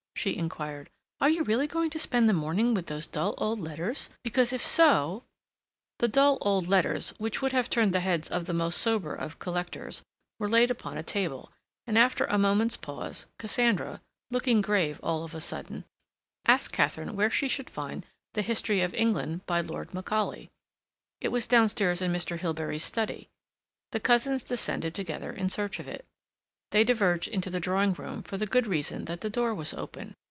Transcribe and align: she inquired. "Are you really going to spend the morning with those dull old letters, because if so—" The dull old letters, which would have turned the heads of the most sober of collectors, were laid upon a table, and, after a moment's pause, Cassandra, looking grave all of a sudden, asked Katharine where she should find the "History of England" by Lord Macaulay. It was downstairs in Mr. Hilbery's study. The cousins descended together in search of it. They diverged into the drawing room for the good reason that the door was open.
she 0.13 0.37
inquired. 0.37 0.87
"Are 1.19 1.31
you 1.31 1.41
really 1.43 1.65
going 1.65 1.89
to 1.89 1.97
spend 1.97 2.29
the 2.29 2.33
morning 2.33 2.75
with 2.75 2.85
those 2.85 3.07
dull 3.07 3.33
old 3.39 3.59
letters, 3.59 4.11
because 4.21 4.53
if 4.53 4.63
so—" 4.63 5.23
The 5.97 6.07
dull 6.07 6.37
old 6.41 6.67
letters, 6.67 7.09
which 7.17 7.41
would 7.41 7.53
have 7.53 7.71
turned 7.71 7.91
the 7.91 8.01
heads 8.01 8.29
of 8.29 8.45
the 8.45 8.53
most 8.53 8.79
sober 8.79 9.15
of 9.15 9.39
collectors, 9.39 10.03
were 10.37 10.47
laid 10.49 10.69
upon 10.69 10.95
a 10.95 11.01
table, 11.01 11.51
and, 11.87 11.97
after 11.97 12.25
a 12.25 12.37
moment's 12.37 12.77
pause, 12.77 13.25
Cassandra, 13.39 13.99
looking 14.29 14.61
grave 14.61 14.99
all 15.01 15.23
of 15.23 15.33
a 15.33 15.41
sudden, 15.41 15.85
asked 16.45 16.71
Katharine 16.71 17.15
where 17.15 17.31
she 17.31 17.47
should 17.47 17.69
find 17.71 18.05
the 18.33 18.43
"History 18.43 18.81
of 18.81 18.93
England" 18.93 19.43
by 19.47 19.59
Lord 19.61 19.91
Macaulay. 19.91 20.51
It 21.19 21.29
was 21.29 21.47
downstairs 21.47 21.99
in 21.99 22.13
Mr. 22.13 22.37
Hilbery's 22.37 22.83
study. 22.83 23.27
The 23.91 23.99
cousins 23.99 24.43
descended 24.43 24.93
together 24.93 25.31
in 25.31 25.49
search 25.49 25.79
of 25.79 25.87
it. 25.87 26.05
They 26.71 26.85
diverged 26.85 27.27
into 27.27 27.49
the 27.49 27.59
drawing 27.59 27.91
room 27.91 28.23
for 28.23 28.37
the 28.37 28.47
good 28.47 28.65
reason 28.65 29.03
that 29.03 29.19
the 29.19 29.29
door 29.29 29.53
was 29.53 29.73
open. 29.73 30.15